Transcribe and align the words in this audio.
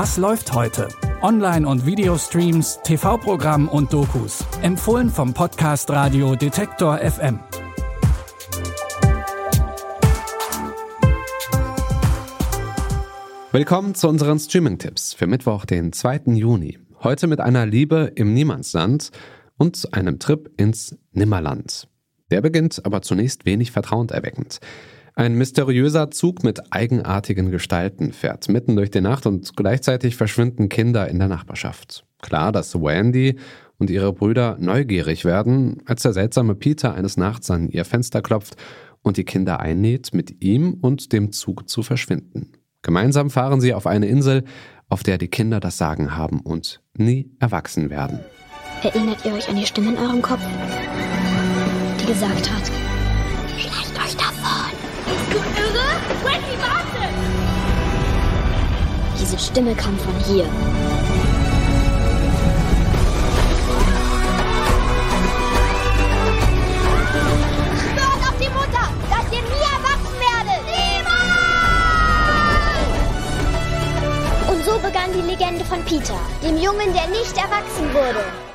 Was 0.00 0.16
läuft 0.16 0.52
heute? 0.52 0.86
Online- 1.22 1.66
und 1.66 1.84
Videostreams, 1.84 2.78
TV-Programm 2.84 3.68
und 3.68 3.92
Dokus. 3.92 4.44
Empfohlen 4.62 5.10
vom 5.10 5.34
Podcast 5.34 5.90
Radio 5.90 6.36
Detektor 6.36 6.98
FM. 6.98 7.40
Willkommen 13.50 13.96
zu 13.96 14.08
unseren 14.08 14.38
Streaming-Tipps 14.38 15.14
für 15.14 15.26
Mittwoch, 15.26 15.64
den 15.64 15.92
2. 15.92 16.20
Juni. 16.26 16.78
Heute 17.02 17.26
mit 17.26 17.40
einer 17.40 17.66
Liebe 17.66 18.12
im 18.14 18.34
Niemandsland 18.34 19.10
und 19.56 19.92
einem 19.94 20.20
Trip 20.20 20.48
ins 20.56 20.96
Nimmerland. 21.10 21.88
Der 22.30 22.40
beginnt 22.40 22.86
aber 22.86 23.02
zunächst 23.02 23.46
wenig 23.46 23.72
vertrauenerweckend. 23.72 24.60
Ein 25.18 25.34
mysteriöser 25.34 26.12
Zug 26.12 26.44
mit 26.44 26.72
eigenartigen 26.72 27.50
Gestalten 27.50 28.12
fährt 28.12 28.48
mitten 28.48 28.76
durch 28.76 28.92
die 28.92 29.00
Nacht 29.00 29.26
und 29.26 29.56
gleichzeitig 29.56 30.14
verschwinden 30.14 30.68
Kinder 30.68 31.08
in 31.08 31.18
der 31.18 31.26
Nachbarschaft. 31.26 32.04
Klar, 32.22 32.52
dass 32.52 32.76
Wendy 32.76 33.36
und 33.78 33.90
ihre 33.90 34.12
Brüder 34.12 34.56
neugierig 34.60 35.24
werden, 35.24 35.82
als 35.86 36.02
der 36.02 36.12
seltsame 36.12 36.54
Peter 36.54 36.94
eines 36.94 37.16
Nachts 37.16 37.50
an 37.50 37.68
ihr 37.68 37.84
Fenster 37.84 38.22
klopft 38.22 38.54
und 39.02 39.16
die 39.16 39.24
Kinder 39.24 39.58
einnäht, 39.58 40.14
mit 40.14 40.40
ihm 40.40 40.74
und 40.74 41.12
dem 41.12 41.32
Zug 41.32 41.68
zu 41.68 41.82
verschwinden. 41.82 42.52
Gemeinsam 42.82 43.28
fahren 43.28 43.60
sie 43.60 43.74
auf 43.74 43.88
eine 43.88 44.06
Insel, 44.06 44.44
auf 44.88 45.02
der 45.02 45.18
die 45.18 45.26
Kinder 45.26 45.58
das 45.58 45.78
Sagen 45.78 46.16
haben 46.16 46.42
und 46.42 46.80
nie 46.96 47.32
erwachsen 47.40 47.90
werden. 47.90 48.20
Erinnert 48.84 49.24
ihr 49.24 49.32
euch 49.32 49.48
an 49.48 49.56
die 49.56 49.66
Stimme 49.66 49.88
in 49.88 49.98
eurem 49.98 50.22
Kopf, 50.22 50.46
die 52.00 52.06
gesagt 52.06 52.52
hat. 52.52 52.87
Bist 55.38 55.56
du 55.56 55.62
irre? 55.62 55.88
Wendy, 56.24 56.56
warte! 56.60 57.02
Diese 59.20 59.38
Stimme 59.38 59.74
kam 59.74 59.96
von 59.98 60.14
hier. 60.26 60.44
Hört 67.94 68.22
auf 68.28 68.36
die 68.40 68.48
Mutter, 68.48 68.88
dass 69.10 69.32
ihr 69.32 69.42
nie 69.42 69.64
erwachsen 69.76 70.18
werdet! 70.18 70.62
Niemals! 70.66 71.18
Und 74.50 74.64
so 74.64 74.78
begann 74.78 75.12
die 75.12 75.22
Legende 75.30 75.64
von 75.64 75.84
Peter, 75.84 76.18
dem 76.42 76.56
Jungen, 76.56 76.92
der 76.92 77.06
nicht 77.08 77.36
erwachsen 77.36 77.92
wurde. 77.92 78.47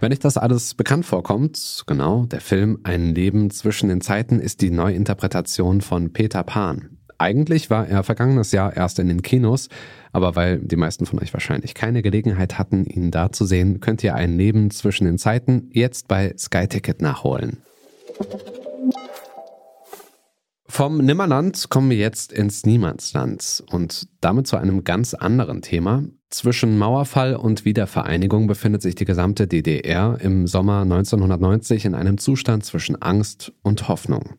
Wenn 0.00 0.12
euch 0.12 0.18
das 0.18 0.38
alles 0.38 0.72
bekannt 0.72 1.04
vorkommt, 1.04 1.84
genau, 1.86 2.24
der 2.24 2.40
Film 2.40 2.78
Ein 2.84 3.14
Leben 3.14 3.50
zwischen 3.50 3.90
den 3.90 4.00
Zeiten 4.00 4.40
ist 4.40 4.62
die 4.62 4.70
Neuinterpretation 4.70 5.82
von 5.82 6.14
Peter 6.14 6.42
Pan. 6.42 6.96
Eigentlich 7.18 7.68
war 7.68 7.86
er 7.86 8.02
vergangenes 8.02 8.50
Jahr 8.50 8.74
erst 8.74 8.98
in 8.98 9.08
den 9.08 9.20
Kinos, 9.20 9.68
aber 10.10 10.36
weil 10.36 10.58
die 10.58 10.76
meisten 10.76 11.04
von 11.04 11.18
euch 11.18 11.34
wahrscheinlich 11.34 11.74
keine 11.74 12.00
Gelegenheit 12.00 12.58
hatten, 12.58 12.86
ihn 12.86 13.10
da 13.10 13.30
zu 13.30 13.44
sehen, 13.44 13.80
könnt 13.80 14.02
ihr 14.02 14.14
Ein 14.14 14.38
Leben 14.38 14.70
zwischen 14.70 15.04
den 15.04 15.18
Zeiten 15.18 15.68
jetzt 15.70 16.08
bei 16.08 16.34
Sky 16.38 16.66
Ticket 16.66 17.02
nachholen. 17.02 17.58
Vom 20.70 20.98
Nimmerland 20.98 21.68
kommen 21.68 21.90
wir 21.90 21.96
jetzt 21.96 22.32
ins 22.32 22.64
Niemandsland 22.64 23.64
und 23.72 24.06
damit 24.20 24.46
zu 24.46 24.56
einem 24.56 24.84
ganz 24.84 25.14
anderen 25.14 25.62
Thema. 25.62 26.04
Zwischen 26.30 26.78
Mauerfall 26.78 27.34
und 27.34 27.64
Wiedervereinigung 27.64 28.46
befindet 28.46 28.80
sich 28.80 28.94
die 28.94 29.04
gesamte 29.04 29.48
DDR 29.48 30.16
im 30.20 30.46
Sommer 30.46 30.82
1990 30.82 31.86
in 31.86 31.96
einem 31.96 32.18
Zustand 32.18 32.64
zwischen 32.64 33.02
Angst 33.02 33.52
und 33.62 33.88
Hoffnung. 33.88 34.36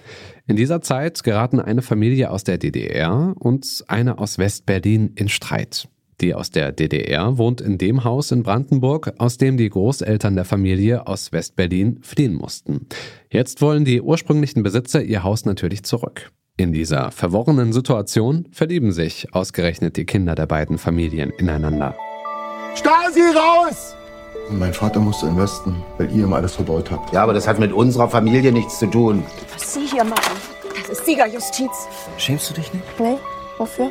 In 0.48 0.56
dieser 0.56 0.80
Zeit 0.80 1.22
geraten 1.26 1.60
eine 1.60 1.82
Familie 1.82 2.32
aus 2.32 2.46
der 2.46 2.58
DDR 2.58 3.36
und 3.38 3.84
eine 3.90 4.18
aus 4.18 4.38
Westberlin 4.38 5.12
in 5.16 5.28
Streit. 5.28 5.90
Die 6.22 6.36
aus 6.36 6.52
der 6.52 6.72
DDR 6.72 7.40
wohnt 7.40 7.62
in 7.62 7.80
dem 7.80 8.04
Haus 8.04 8.32
in 8.32 8.44
Brandenburg, 8.44 9.14
aus 9.18 9.38
dem 9.38 9.58
die 9.58 9.70
Großeltern 9.70 10.36
der 10.36 10.46
Familie 10.46 11.08
aus 11.08 11.32
Westberlin 11.32 12.00
fliehen 12.04 12.36
mussten. 12.36 12.86
Jetzt 13.32 13.62
wollen 13.62 13.86
die 13.86 14.02
ursprünglichen 14.02 14.62
Besitzer 14.62 15.02
ihr 15.02 15.24
Haus 15.24 15.46
natürlich 15.46 15.84
zurück. 15.84 16.32
In 16.58 16.74
dieser 16.74 17.10
verworrenen 17.10 17.74
Situation 17.74 18.48
verlieben 18.52 18.92
sich 18.92 19.34
ausgerechnet 19.34 19.98
die 19.98 20.06
Kinder 20.06 20.36
der 20.36 20.46
beiden 20.46 20.78
Familien 20.78 21.32
ineinander. 21.32 21.96
Stasi 22.76 23.22
raus! 23.36 23.96
Mein 24.52 24.74
Vater 24.74 25.00
musste 25.00 25.26
in 25.26 25.38
Westen, 25.38 25.76
weil 25.98 26.08
ihr 26.12 26.26
ihm 26.26 26.34
alles 26.34 26.54
verbeut 26.54 26.92
habt. 26.92 27.14
Ja, 27.14 27.24
aber 27.24 27.34
das 27.34 27.48
hat 27.48 27.58
mit 27.58 27.74
unserer 27.74 28.10
Familie 28.10 28.52
nichts 28.52 28.78
zu 28.78 28.86
tun. 28.86 29.24
Was 29.54 29.74
Sie 29.74 29.88
hier 29.88 30.04
machen, 30.04 30.36
das 30.78 31.00
ist 31.00 31.06
Siegerjustiz. 31.06 31.88
Schämst 32.18 32.50
du 32.50 32.54
dich 32.54 32.72
nicht? 32.74 33.00
Nee, 33.00 33.18
wofür? 33.58 33.90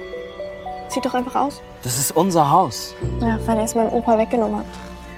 Sieht 0.89 1.05
doch 1.05 1.15
einfach 1.15 1.35
aus. 1.35 1.61
Das 1.83 1.99
ist 1.99 2.13
unser 2.13 2.51
Haus. 2.51 2.95
Ja, 3.21 3.39
weil 3.47 3.57
er 3.57 3.65
es 3.65 3.75
meinem 3.75 3.93
Opa 3.93 4.19
weggenommen 4.19 4.59
hat. 4.59 4.67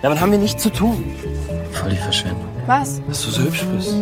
Damit 0.00 0.20
haben 0.20 0.30
wir 0.30 0.38
nichts 0.38 0.62
zu 0.62 0.70
tun. 0.70 1.04
Voll 1.72 1.90
die 1.90 1.96
Verschwendung. 1.96 2.46
Was? 2.66 3.02
Dass 3.08 3.24
du 3.24 3.30
so 3.30 3.42
hübsch 3.42 3.64
bist. 3.64 3.94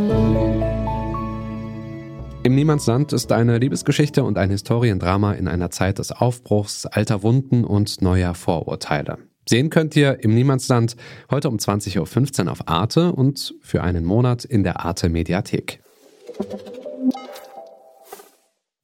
Im 2.42 2.54
Niemandsland 2.54 3.12
ist 3.12 3.32
eine 3.32 3.58
Liebesgeschichte 3.58 4.24
und 4.24 4.38
ein 4.38 4.50
Historiendrama 4.50 5.32
in 5.32 5.48
einer 5.48 5.70
Zeit 5.70 5.98
des 5.98 6.12
Aufbruchs, 6.12 6.86
alter 6.86 7.22
Wunden 7.22 7.64
und 7.64 8.00
neuer 8.02 8.34
Vorurteile. 8.34 9.18
Sehen 9.48 9.68
könnt 9.68 9.96
ihr 9.96 10.22
im 10.22 10.34
Niemandsland 10.34 10.96
heute 11.30 11.48
um 11.48 11.56
20.15 11.56 12.44
Uhr 12.44 12.52
auf 12.52 12.68
Arte 12.68 13.12
und 13.12 13.54
für 13.62 13.82
einen 13.82 14.04
Monat 14.04 14.44
in 14.44 14.64
der 14.64 14.84
Arte 14.84 15.08
Mediathek. 15.08 15.80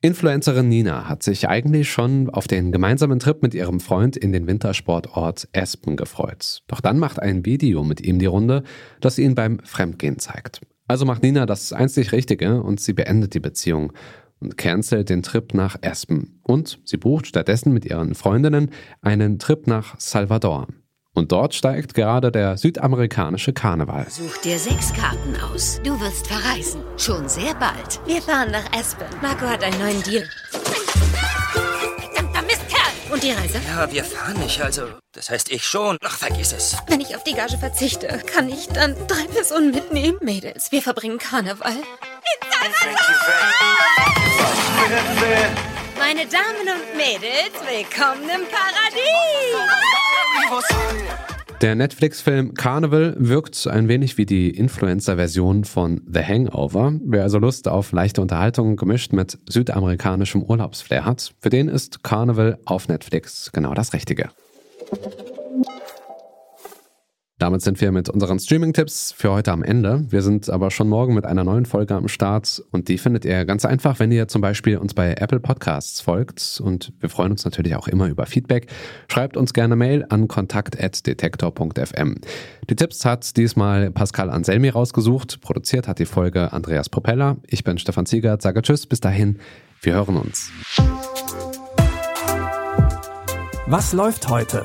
Influencerin 0.06 0.68
Nina 0.68 1.08
hat 1.08 1.24
sich 1.24 1.48
eigentlich 1.48 1.90
schon 1.90 2.30
auf 2.30 2.46
den 2.46 2.70
gemeinsamen 2.70 3.18
Trip 3.18 3.42
mit 3.42 3.54
ihrem 3.54 3.80
Freund 3.80 4.16
in 4.16 4.32
den 4.32 4.46
Wintersportort 4.46 5.48
Espen 5.50 5.96
gefreut. 5.96 6.62
Doch 6.68 6.80
dann 6.80 7.00
macht 7.00 7.20
ein 7.20 7.44
Video 7.44 7.82
mit 7.82 8.00
ihm 8.00 8.20
die 8.20 8.26
Runde, 8.26 8.62
das 9.00 9.18
ihn 9.18 9.34
beim 9.34 9.58
Fremdgehen 9.64 10.20
zeigt. 10.20 10.60
Also 10.86 11.06
macht 11.06 11.24
Nina 11.24 11.44
das 11.44 11.72
einzig 11.72 12.12
Richtige 12.12 12.62
und 12.62 12.78
sie 12.78 12.92
beendet 12.92 13.34
die 13.34 13.40
Beziehung 13.40 13.92
und 14.38 14.56
cancelt 14.56 15.08
den 15.08 15.24
Trip 15.24 15.52
nach 15.54 15.76
Espen. 15.80 16.38
Und 16.44 16.78
sie 16.84 16.98
bucht 16.98 17.26
stattdessen 17.26 17.72
mit 17.72 17.84
ihren 17.84 18.14
Freundinnen 18.14 18.70
einen 19.02 19.40
Trip 19.40 19.66
nach 19.66 19.98
Salvador. 19.98 20.68
Und 21.16 21.32
dort 21.32 21.54
steigt 21.54 21.94
gerade 21.94 22.31
der 22.31 22.59
südamerikanische 22.59 23.54
Karneval. 23.54 24.06
Such 24.10 24.37
dir 24.43 24.59
sechs 24.59 24.93
Karten 24.93 25.34
aus. 25.50 25.81
Du 25.82 25.99
wirst 25.99 26.27
verreisen. 26.27 26.82
Schon 26.99 27.27
sehr 27.27 27.54
bald. 27.54 28.00
Wir 28.04 28.21
fahren 28.21 28.50
nach 28.50 28.71
Aspen. 28.78 29.06
Marco 29.22 29.47
hat 29.47 29.65
einen 29.65 29.78
neuen 29.78 30.03
Deal. 30.03 30.28
Verdammter 32.12 32.43
Mistkerl! 32.43 32.93
Und 33.10 33.22
die 33.22 33.31
Reise? 33.31 33.59
Ja, 33.66 33.91
wir 33.91 34.04
fahren 34.04 34.38
nicht, 34.41 34.60
also. 34.60 34.82
Das 35.12 35.31
heißt 35.31 35.50
ich 35.50 35.65
schon. 35.65 35.97
Ach, 36.04 36.19
vergiss 36.19 36.53
es. 36.53 36.77
Wenn 36.87 37.00
ich 37.00 37.16
auf 37.16 37.25
die 37.25 37.33
Gage 37.33 37.56
verzichte, 37.56 38.09
kann 38.27 38.50
ich 38.50 38.69
dann 38.69 38.94
drei 39.09 39.25
Personen 39.33 39.71
mitnehmen? 39.71 40.19
Mädels, 40.21 40.71
wir 40.71 40.83
verbringen 40.83 41.16
Karneval. 41.16 41.77
Meine 45.98 46.27
Damen 46.27 46.69
und 46.69 46.94
Mädels, 46.94 47.54
willkommen 47.66 48.28
im 48.28 48.44
Paradies! 48.50 49.95
Der 51.62 51.74
Netflix-Film 51.74 52.52
Carnival 52.52 53.16
wirkt 53.19 53.66
ein 53.66 53.88
wenig 53.88 54.19
wie 54.19 54.26
die 54.26 54.50
Influencer-Version 54.50 55.64
von 55.64 56.02
The 56.06 56.20
Hangover. 56.20 56.92
Wer 57.02 57.22
also 57.22 57.38
Lust 57.38 57.66
auf 57.66 57.92
leichte 57.92 58.20
Unterhaltung 58.20 58.76
gemischt 58.76 59.14
mit 59.14 59.38
südamerikanischem 59.48 60.42
Urlaubsflair 60.42 61.06
hat, 61.06 61.32
für 61.41 61.48
den 61.48 61.69
ist 61.69 62.02
Carnival 62.02 62.58
auf 62.66 62.88
Netflix 62.88 63.50
genau 63.52 63.72
das 63.72 63.94
Richtige. 63.94 64.30
Damit 67.38 67.60
sind 67.60 67.78
wir 67.82 67.92
mit 67.92 68.08
unseren 68.08 68.38
Streaming-Tipps 68.38 69.12
für 69.12 69.30
heute 69.30 69.52
am 69.52 69.62
Ende. 69.62 70.06
Wir 70.08 70.22
sind 70.22 70.48
aber 70.48 70.70
schon 70.70 70.88
morgen 70.88 71.12
mit 71.12 71.26
einer 71.26 71.44
neuen 71.44 71.66
Folge 71.66 71.94
am 71.94 72.08
Start 72.08 72.64
und 72.70 72.88
die 72.88 72.97
findet 72.97 73.26
ihr 73.26 73.44
ganz 73.44 73.66
einfach, 73.66 73.98
wenn 73.98 74.10
ihr 74.10 74.26
zum 74.26 74.41
Beispiel 74.41 74.78
uns 74.78 74.94
bei 74.94 75.12
Apple 75.19 75.41
Podcasts 75.41 76.00
folgt 76.00 76.62
und 76.65 76.94
wir 76.98 77.10
freuen 77.10 77.33
uns 77.33 77.44
natürlich 77.44 77.77
auch 77.77 77.88
immer 77.88 78.09
über 78.09 78.24
Feedback. 78.24 78.68
Schreibt 79.09 79.36
uns 79.36 79.53
gerne 79.53 79.77
Mail 79.77 80.06
an 80.09 80.28
kontakt.detektor.fm. 80.28 82.15
Die 82.71 82.77
Tipps 82.77 83.04
hat 83.04 83.36
diesmal 83.36 83.91
Pascal 83.91 84.30
Anselmi 84.30 84.71
rausgesucht, 84.71 85.42
produziert 85.42 85.88
hat 85.88 85.98
die 85.98 86.06
Folge 86.06 86.54
Andreas 86.54 86.88
Propeller. 86.88 87.36
Ich 87.47 87.65
bin 87.65 87.77
Stefan 87.77 88.06
Ziegert, 88.06 88.41
sage 88.41 88.62
Tschüss, 88.62 88.86
bis 88.86 89.00
dahin, 89.00 89.41
wir 89.83 89.92
hören 89.92 90.16
uns. 90.16 90.50
Was 93.66 93.92
läuft 93.92 94.30
heute? 94.30 94.65